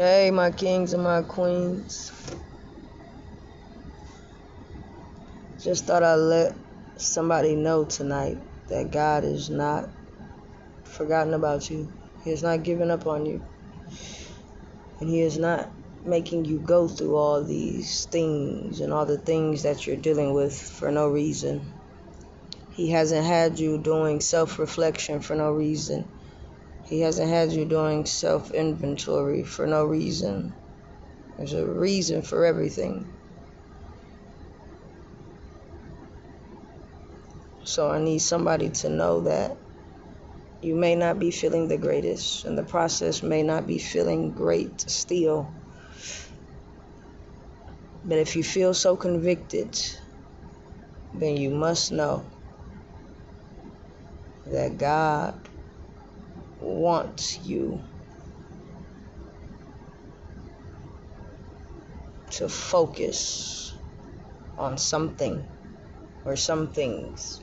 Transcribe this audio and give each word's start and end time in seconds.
Hey, 0.00 0.30
my 0.30 0.50
kings 0.50 0.94
and 0.94 1.02
my 1.02 1.20
queens. 1.20 2.10
Just 5.62 5.84
thought 5.84 6.02
I'd 6.02 6.14
let 6.14 6.54
somebody 6.96 7.54
know 7.54 7.84
tonight 7.84 8.38
that 8.70 8.92
God 8.92 9.24
is 9.24 9.50
not 9.50 9.90
forgotten 10.84 11.34
about 11.34 11.68
you. 11.68 11.92
He 12.24 12.30
has 12.30 12.42
not 12.42 12.62
given 12.62 12.90
up 12.90 13.06
on 13.06 13.26
you. 13.26 13.44
And 15.00 15.10
He 15.10 15.20
is 15.20 15.36
not 15.36 15.70
making 16.02 16.46
you 16.46 16.60
go 16.60 16.88
through 16.88 17.16
all 17.16 17.44
these 17.44 18.06
things 18.06 18.80
and 18.80 18.94
all 18.94 19.04
the 19.04 19.18
things 19.18 19.64
that 19.64 19.86
you're 19.86 19.96
dealing 19.96 20.32
with 20.32 20.58
for 20.58 20.90
no 20.90 21.08
reason. 21.08 21.74
He 22.70 22.88
hasn't 22.88 23.26
had 23.26 23.58
you 23.58 23.76
doing 23.76 24.22
self 24.22 24.58
reflection 24.58 25.20
for 25.20 25.36
no 25.36 25.50
reason. 25.50 26.10
He 26.90 27.02
hasn't 27.02 27.30
had 27.30 27.52
you 27.52 27.64
doing 27.66 28.04
self 28.04 28.50
inventory 28.50 29.44
for 29.44 29.64
no 29.64 29.84
reason. 29.84 30.52
There's 31.38 31.52
a 31.52 31.64
reason 31.64 32.20
for 32.22 32.44
everything. 32.44 33.08
So 37.62 37.88
I 37.88 38.00
need 38.02 38.18
somebody 38.18 38.70
to 38.70 38.88
know 38.88 39.20
that 39.20 39.56
you 40.62 40.74
may 40.74 40.96
not 40.96 41.20
be 41.20 41.30
feeling 41.30 41.68
the 41.68 41.78
greatest, 41.78 42.44
and 42.44 42.58
the 42.58 42.64
process 42.64 43.22
may 43.22 43.44
not 43.44 43.68
be 43.68 43.78
feeling 43.78 44.32
great 44.32 44.80
still. 44.90 45.46
But 48.04 48.18
if 48.18 48.34
you 48.34 48.42
feel 48.42 48.74
so 48.74 48.96
convicted, 48.96 49.80
then 51.14 51.36
you 51.36 51.50
must 51.50 51.92
know 51.92 52.26
that 54.46 54.76
God 54.76 55.38
wants 56.60 57.38
you 57.44 57.82
to 62.30 62.48
focus 62.48 63.74
on 64.56 64.78
something 64.78 65.44
or 66.24 66.36
some 66.36 66.72
things. 66.72 67.40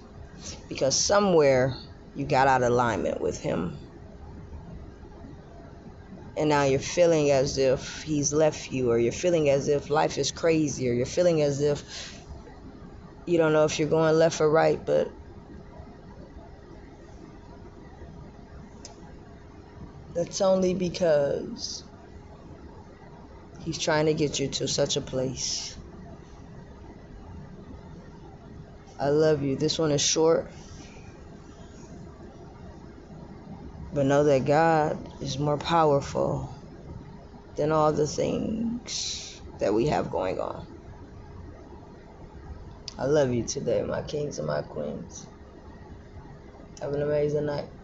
Because 0.69 0.95
somewhere 0.95 1.75
you 2.15 2.25
got 2.25 2.47
out 2.47 2.63
of 2.63 2.71
alignment 2.71 3.21
with 3.21 3.39
him. 3.39 3.77
And 6.37 6.49
now 6.49 6.63
you're 6.63 6.79
feeling 6.79 7.31
as 7.31 7.57
if 7.57 8.03
he's 8.03 8.31
left 8.31 8.71
you 8.71 8.91
or 8.91 8.99
you're 8.99 9.11
feeling 9.11 9.49
as 9.49 9.67
if 9.67 9.89
life 9.89 10.17
is 10.17 10.31
crazy 10.31 10.87
or 10.89 10.93
you're 10.93 11.05
feeling 11.07 11.41
as 11.41 11.61
if 11.61 11.83
you 13.25 13.37
don't 13.37 13.53
know 13.53 13.65
if 13.65 13.79
you're 13.79 13.89
going 13.89 14.15
left 14.15 14.39
or 14.39 14.49
right 14.49 14.83
but 14.85 15.11
That's 20.17 20.41
only 20.41 20.73
because 20.73 21.83
He's 23.59 23.77
trying 23.77 24.07
to 24.07 24.15
get 24.15 24.39
you 24.39 24.47
to 24.47 24.67
such 24.67 24.97
a 24.97 25.01
place. 25.01 25.77
I 28.99 29.09
love 29.09 29.43
you. 29.43 29.57
This 29.57 29.77
one 29.77 29.91
is 29.91 30.01
short. 30.01 30.51
But 33.93 34.07
know 34.07 34.23
that 34.23 34.45
God 34.45 35.07
is 35.21 35.37
more 35.37 35.57
powerful 35.57 36.49
than 37.55 37.71
all 37.71 37.93
the 37.93 38.07
things 38.07 39.39
that 39.59 39.75
we 39.75 39.85
have 39.87 40.09
going 40.09 40.39
on. 40.39 40.65
I 42.97 43.05
love 43.05 43.31
you 43.31 43.43
today, 43.43 43.83
my 43.83 44.01
kings 44.01 44.39
and 44.39 44.47
my 44.47 44.63
queens. 44.63 45.27
Have 46.81 46.93
an 46.93 47.03
amazing 47.03 47.45
night. 47.45 47.76